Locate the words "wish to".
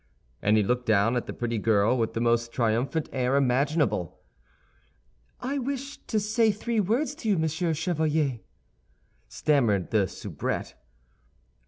5.59-6.19